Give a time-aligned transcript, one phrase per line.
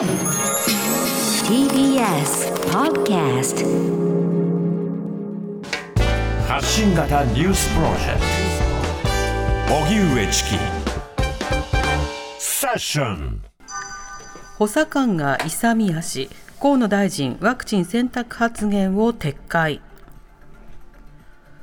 [0.00, 0.08] TBS
[2.72, 3.66] Podcast
[6.48, 8.20] 発信型ニュースプロジェク
[9.68, 9.74] ト。
[9.74, 10.56] 荻上チキ。
[12.38, 13.42] セッション。
[14.56, 16.30] 補佐官が勇み足。
[16.58, 19.82] 河野大臣ワクチン選択発言を撤回。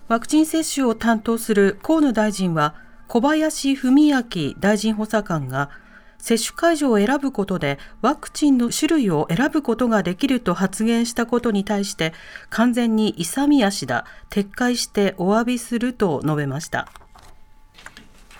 [0.09, 2.75] ワクチン接種を担当する河野大臣は
[3.07, 4.21] 小林文明
[4.59, 5.71] 大臣補佐官が
[6.19, 12.13] 接種会場を選ぶことでワクチンの種類を選ぶことができると発言したことに対して
[12.49, 16.89] 完全に勇み足だ撤回してお詫びすると述べました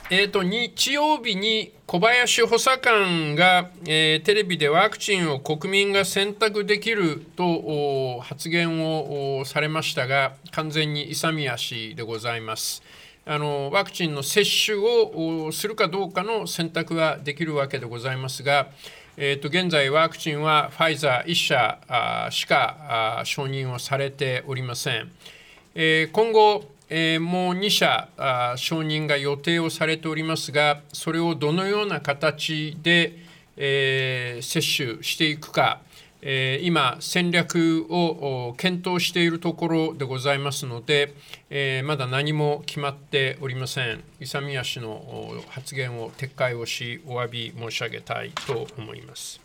[0.10, 12.84] えーと、日曜日に小林補佐官が、えー、テレビでワクチンを国民が選択できると発言をされましたが完全に勇み足でございます。
[13.30, 18.70] あのワクチンの接種をするかどうかの選択はできるわけでございますが、
[19.18, 25.12] えーと、現在ワクチンはファイザー1社しか承認をされておりません。
[25.76, 28.08] え、今後え、もう2社
[28.56, 33.18] 承認が予定をされておりますが、それをどのような形で、
[33.58, 35.82] え、接種していくか、
[36.30, 41.14] え、今、戦略を検討しているところでございますので、
[41.50, 44.04] え、まだ何も決まっておりません。
[44.20, 49.40] 勇み足の発言を撤回をし、お詫び申し上げたいと思います。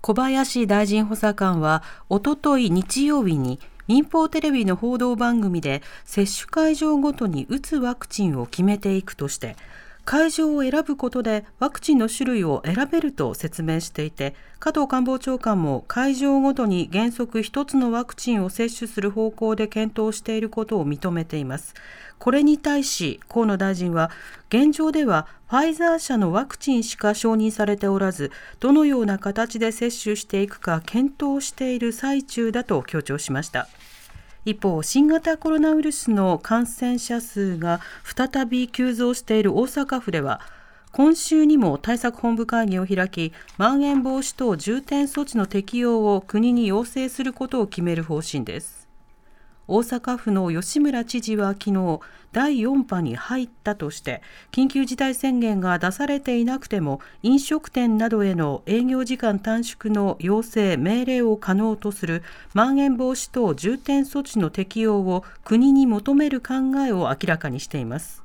[0.00, 9.56] 小林大臣補佐官は、おととい日曜日に、民放テレビの報道番組で接種会場ごとに打つワクチンを決めていくとして
[10.04, 21.74] 会場を選ぶことでワクチンの種類を選べると説明していて加藤官房長官も会場ごとに原則1つのワクチンを接種する方向で検討していることを認めています。
[22.18, 24.10] これに対し河野大臣は
[24.48, 33.68] 現状ではファイザー社のワクチンしか承認されておらずどのような形で接種していくか検討している最中だと強調しました。
[34.44, 40.40] 一方、新型コロナウイルスの感染者数が再び急増している大阪府では、
[40.92, 48.83] 今週にも対策本部会議を開き、まん延防止等重点措置の適用を国に要請することを決める方針です。
[49.66, 52.00] 大阪府の吉村知事は昨日
[52.32, 54.20] 第4波に入ったとして
[54.52, 62.22] 緊急事態宣言が出されていなくても飲食店などへの営業時間短縮の要請命令を可能とする
[62.52, 66.54] まん延防止等重点措置の適用を国に求める考
[66.86, 68.22] えを明らかにしています。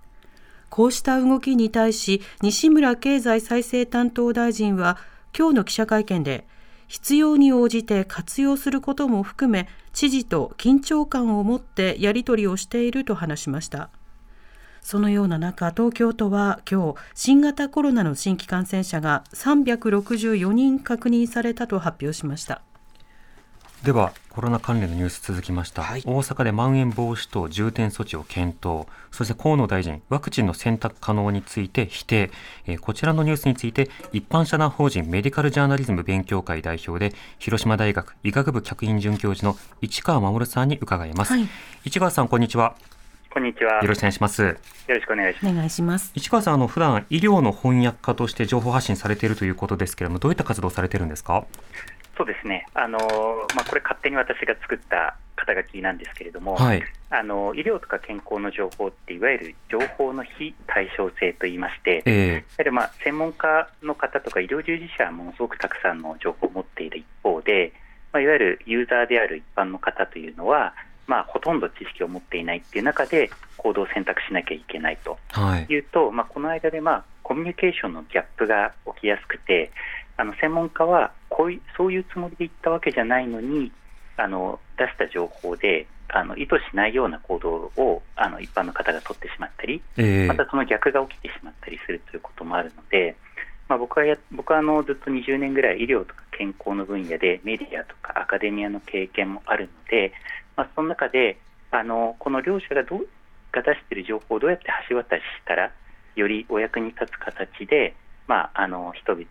[0.69, 4.97] こうした動きに対し西村経済再生担当大臣は
[5.37, 6.45] 今日の記者会見で
[6.89, 13.89] 必要に応じて活用することも含め知事と緊張感を持ってやり取りをしていると話しました。
[14.81, 22.63] そのような中東京都は今日新型コロナの新規感染者が364人確認されたと発表しました。
[23.83, 32.29] ではコロナ関連のニュース続きました、はい、大阪でまん延防止等重点措置を検討そして河野大臣ワクチンの選択可能について否定、
[32.67, 41.47] えー、こちらのニュースについて一般社団法人メディカルジャーナリズム勉強会代表で広島大学医学部客員准教授の市川守さんに伺います、はい、
[41.85, 42.75] 市川さんこんにちは
[43.31, 43.79] こんにちは。
[43.83, 44.41] よろしくお願いします。
[44.41, 44.55] よ
[44.87, 45.53] ろしくお願いします。
[45.53, 46.11] お願いします。
[46.15, 51.45] 市川さん、あの普段医療の翻訳家として情報発信されているということですけれども、どういった活動されてるんですか？
[52.19, 52.65] そうですね。
[52.73, 52.99] あの
[53.55, 67.71] まあこれ勝手に私が作った肩書きなんですけれども、はい、あの医療とか健康の情報っていわゆる情報の非対称性といいまして、えー、やはりまあ専門家の方とか医療従事者はものすごくたくさんの情報を持っている一方で、
[68.11, 70.73] まあ、いわゆるユーザーである一般の方というのは、
[71.07, 75.17] まあ、ほとんど知識を持っていないっていう中で行動を選択しなきゃいけないと
[75.69, 75.77] い。
[75.77, 79.71] うと、はい、まあ、この間で、まあ、コミュニケーションのギャップが起きやすくて
[80.17, 83.71] あの専門家はこういうそういうつもりで言ったわけじゃないのに
[84.17, 93.15] あの出した情報であの意図しないような行動をあの一般の方が取ってしまったり、えー、またその逆が起きてしまったりするということもあるので、
[93.67, 100.13] まあ、僕はや僕はあのずっと20年ぐらい医療とか健康の分野でメディアとかアカデミアの経験もあるので、
[100.55, 101.37] まあ、その中で
[101.71, 103.07] あのこの両者がどう
[103.51, 105.71] が出している情報をどうやって橋渡ししたら
[106.15, 107.95] よりお役に立つ形で、
[108.27, 109.25] まあ、あの人々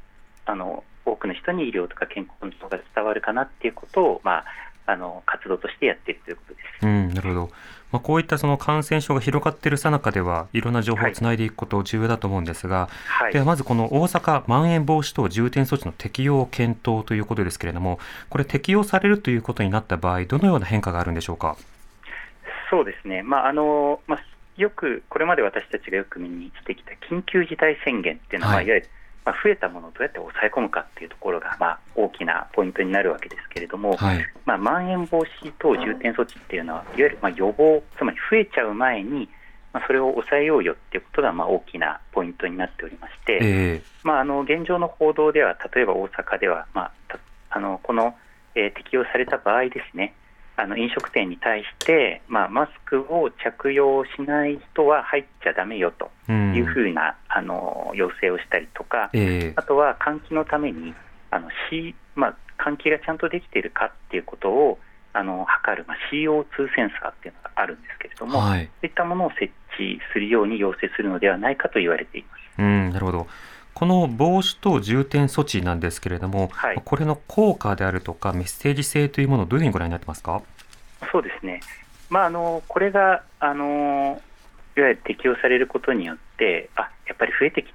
[0.47, 4.45] あの多くの人に医療とか健康の情報が伝わるかなっていうことを、まあ、
[4.87, 6.87] あの活動としてやっているということです。
[6.87, 7.51] うん、なるほど。
[7.91, 21.57] まあ、こういったその感染症が広がっているさなかではいろんな情報をつないでいくこと重要だと思うんですが、はい、ではまずこの大阪まん延防止等重点措置の適用を検討ということですけれども、これ適用されるということになった場合、どのような変化があるんでしょうか？
[22.71, 23.23] そうですね。
[23.23, 24.19] まああのまあ
[24.59, 28.89] よくこれまで私たちがよく目にしてきた緊急事態宣言っていうのは、はい、いわゆる
[29.29, 34.25] まあ、増えたものをどうやって抑え込むかっていうところが、まあ、大きなポイントになるわけですけれども、はい。
[34.47, 39.29] まあ、まん延防止等重点措置っていうのは、いわゆるまあ予防、つまり増えちゃう前に、
[39.75, 47.19] まあ、それを抑えようよっていうことがまあ大きなポイントになっておりまして、えまあ、あの現状の報道では、例えば大阪では、まあ、た
[47.51, 48.15] あのこの、
[48.55, 50.15] えー適用された場合ですね、
[50.61, 56.11] あの飲食店に対して、まあ、マスクを着用しない人は入っちゃだめよと。
[56.29, 60.93] いうふうな、あの要請をしたりとか、ええあとは換気のために
[61.31, 64.79] あの、C まあ、換気がちゃんとできているかっていうことを
[65.13, 66.45] あの測る、まあ、CO2
[66.75, 68.65] センサーっていうのがあるんですけれども、はい。
[68.65, 72.39] そういったものを設置するように要請するのではないかと言われています。
[72.59, 73.27] うん、なるほど。
[73.79, 80.43] この防止等重点措置なんですけれども、はいこれの効果であるとかメッセージ性というものをどういうふうにご覧になってますか？
[81.13, 81.61] そうですね、
[82.11, 84.21] まあ、あのこれがあの
[84.77, 87.67] いわゆる適用されることによって、あやっぱり増えてき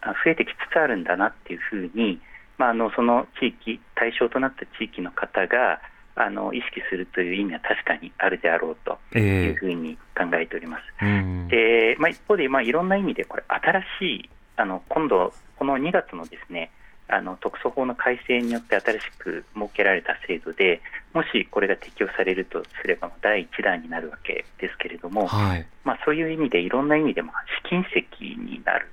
[0.00, 2.20] あ増えてきつつあるんだなっていうふうに、
[2.58, 5.80] まあ、あのその地域、対象となった地域の方が
[6.16, 10.82] あの意識するという意味は確かにあるであろうというえふうに考えております。
[11.02, 11.48] えうん。
[11.48, 16.70] でまあ、一方で、まあ、いろんな意味でこれ新しいあの今度、この2月のですね
[17.08, 20.80] あの特措法の改正によって新しく設けられた制度で
[21.14, 25.66] もしこれが適用されるとすれば第一弾になるわけですけれども、はい。
[25.84, 28.90] まあ、そういう意味でいろんな意味で、まあ、試金石になる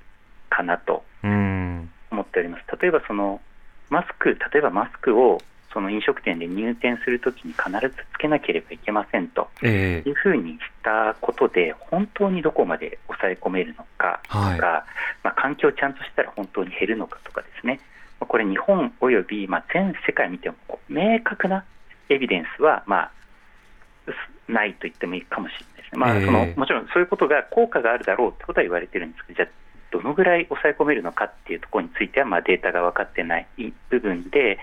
[0.49, 1.89] かなとうん。
[2.11, 2.63] 思っております。
[2.79, 3.41] 例えばその
[3.89, 5.39] マスク例えばマスクを
[5.73, 10.09] その飲食店で入店するときに必ずつけなければいけませんとええ。
[10.09, 14.59] いうふうにしたことで、本当にどこまで抑え込めるのかとか、はい。
[15.23, 17.79] まあ、環境をちゃんとしたら本当に減るのかとかですね、
[18.19, 20.55] まあこれ、日本およびまあ全世界見ても、
[20.87, 21.65] 明確な
[22.09, 23.11] エビデンスは、まあ、
[24.05, 26.25] すないと言ってもいいかもしれないですね、まあええ。
[26.25, 29.49] そのもちろんそういうことが効果があるだろうってことは言われてるんですけど、じゃあ、
[29.91, 33.47] どのぐらい抑え込めるのかっていうところについては、まあ、データが分かってない
[33.89, 34.57] 部分で、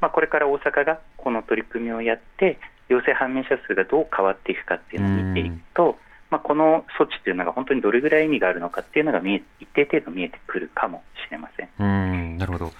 [0.00, 2.58] まあ、これから大阪がこの取り組みをやって、
[2.88, 5.98] 陽性判明者数がどう変わっていくかっていうのを見ていくと、
[6.30, 11.68] まあ、この措置というのが本当にどれぐらい意味があるのかっていうのが見え一定程度見えてくるかもしれません。
[11.78, 12.64] うん、なるほど。
[12.66, 12.70] は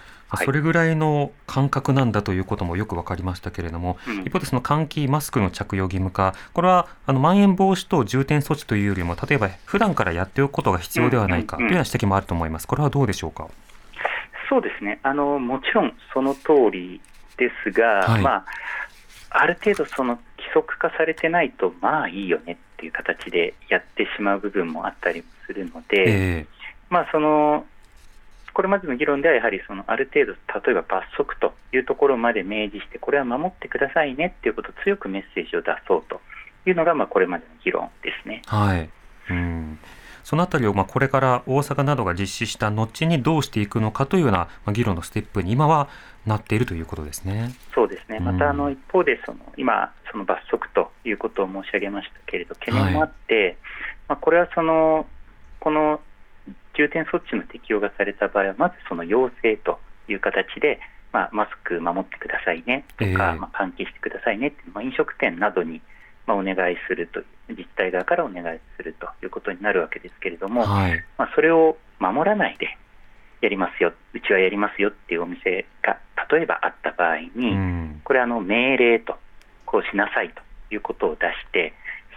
[0.42, 12.66] いそれぐらいの感覚なんだということもよく分かりましたけれども、うん一方でその換気、マスクの着用義務化、これはあのまん延防止等重点措置というよりも、例えば普段からやっておくことが必要ではないかというような指摘もあると思います。
[12.68, 13.48] これはどうでしょうか？
[14.48, 17.00] そうですねあのもちろんその通り
[17.36, 18.44] ですが、はいまあ、
[19.30, 26.46] ある程度その規則化されてないと、まあいいよねっていう形でやってしまう部分もあったりもするので、え
[26.90, 27.64] まあ、その
[28.58, 36.20] これまでの議論ではやはりそのある程度、例えば罰則というところまで明示して、これは守ってくださいねっていうことを強くメッセージを出そうと
[36.66, 38.42] いうのが、まあ、これまでの議論ですね。
[38.44, 38.90] えはい。
[39.30, 39.78] うん。
[40.28, 45.88] そのあたりをまあこれから大阪などが実施した後にどうしていくのかというようなまあ議論のステップに今は
[46.26, 47.54] なっているということですね。
[47.74, 48.38] そうですね、まうん。
[48.38, 53.56] たあの一方でその、今、その罰則ということを申し上げましたけれど、懸念もあって、
[54.06, 55.06] まあ、これはその
[55.60, 55.98] この
[56.76, 59.78] 重点措置の適用がされた場合は、まずその要請と
[60.08, 60.78] いう形で、
[61.10, 63.16] まあ、マスク守ってくださいねとか、ええ。
[63.16, 65.80] まあ、換気してくださいねってまあ、飲食店などに、
[66.28, 71.04] まあ、お願いすると自治体側からお願いするということになるわけですけれども、はい。
[71.16, 72.76] まあ、それを守らないで
[73.40, 75.98] やりますよ、うちはやりますよっていうお店が
[76.30, 78.00] 例えばあった場合に、うん。
[78.04, 79.16] これあの命令と、
[79.64, 80.42] こうしなさいと
[80.74, 81.72] いうことを出して、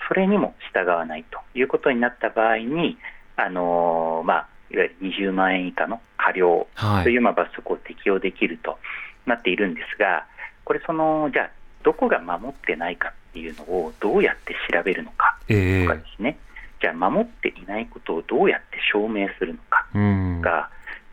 [0.09, 2.97] それにも従わないということになった場合に、
[3.37, 7.03] あのーまあ、いわゆる20万円以下の過料はい。
[7.03, 8.77] というまあ罰則を適用できると
[9.25, 10.25] なっているんですが、
[10.65, 11.51] これその、じゃあ、
[11.83, 16.37] どこが守ってないかっていうのをどうやって調べるのかええとかですね、
[16.81, 20.41] じゃあ、守っていないことをどうやって証明するのかうん。
[20.41, 20.69] が、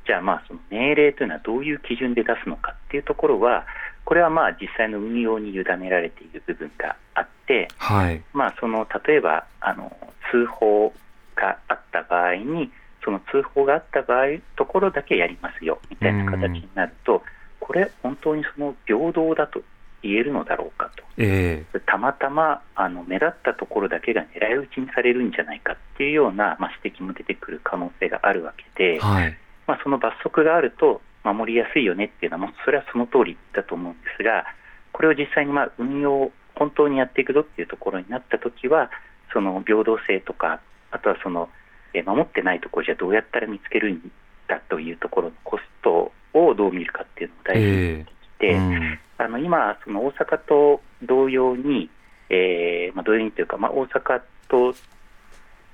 [0.06, 3.66] じゃあまあその命令というのはどういう基準で出すのかっていうところは、
[4.04, 8.22] これはまあ実際の運用に委ねられている部分があって、はい。
[8.32, 9.94] まあ、その例えばあの
[10.30, 10.92] 通報
[11.36, 12.72] があった場合に、
[13.04, 17.22] その通報があった場合、ところだけやりますよみたいな形になると、
[17.60, 19.62] これ、本当にその平等だと
[20.02, 21.04] 言えるのだろうかと。
[21.16, 29.36] ええたまたまあの目立ったところだけが狙い撃ちにされるんじゃないかっていうような、まあ、指摘も出てくる可能性があるわけで、はい。
[29.66, 34.44] まあ、その罰則があると守りやすいよねっていうのは、もうそれはその通りだと思うんですが、
[34.92, 38.90] これを実際にまあ運用、本当にやっていくぞっていうところになったときは、
[39.32, 41.48] その平等性とか、あとはその、
[41.94, 44.12] えー守ってないところじゃどうやったら見つけるん
[44.46, 51.90] だというところのコストをどう見るかっていうのも大事になってきて、うんあの今、その大阪と同様に、
[52.30, 54.74] えーまあ、同様にというか、まあ、大阪と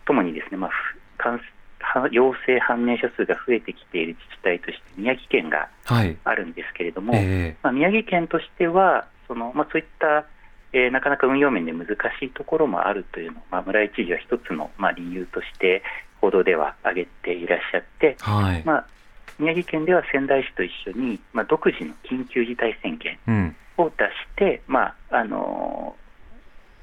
[0.07, 1.41] ともにですね、まあ、ふ感
[2.11, 6.17] 陽性判明者数が増えてきている自治体として宮城県がはい。
[6.25, 10.27] あるんですけれども、えまあ、宮城県としては、そのまあ、そういった、
[10.73, 11.87] えーなかなか運用面で難
[12.19, 15.83] しいところもあるというのを、まあ、村井知事は一つの、まあ、理由として
[16.21, 18.63] 報道では挙げていらっしゃって、ーはい。
[18.65, 18.87] まあ、
[19.39, 23.57] 宮城県では仙台市と一緒に、まあ、独自の緊急事態宣言うん。
[23.77, 25.97] を出して、まああの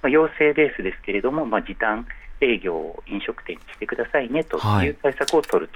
[0.02, 2.06] まあ、要請ベースですけれども、まあ、時短
[2.42, 5.72] 営業を飲食店にしてくださいねとはいいう対策を取る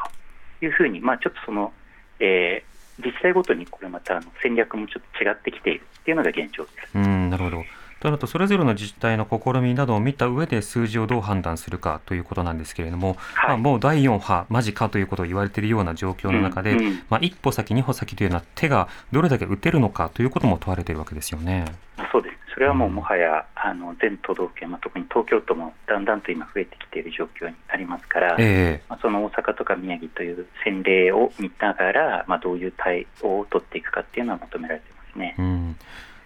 [0.59, 1.71] というふうに、まあ、ちょっとその、
[2.19, 6.75] えー自治体ごとにこれまたあの戦略もちょっと違ってきているっていうのが現状です。
[6.95, 7.63] うん、なるほど。
[7.99, 21.65] となると、それぞれの自治体の試みなどを見た上で数字をどう判断するかということなんですけれども、はいまあ、もう第4波、間近ということを言われているような状況の中で、うんうんまあ、一歩先、二歩先というような手がどれだけ打てるのかということも問われているわけですよね。
[22.11, 35.41] そうですそれはもうもはやあの全都道府県、まあ、特に東京都もだんだんと今増えてきている状況になりますから、えまあ、その大阪とか宮城という先例を見ながら、まあ、どういう対応を取っていくかっていうのは求められてますねえ。
[35.41, 35.75] うん。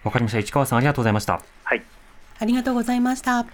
[0.04, 0.38] わかりました。
[0.38, 1.40] 市川さん、ありがとうございました。
[1.64, 1.82] はい
[2.38, 3.46] ありがとうございました。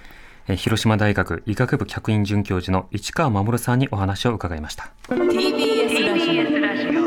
[0.48, 4.90] えー広島大学医学部客員准教授の市川守さんにお話を伺いました。
[5.08, 7.02] TBS ラジオ。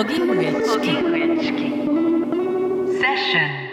[0.00, 0.52] 荻上
[1.40, 1.64] チキ。
[2.98, 3.63] セッション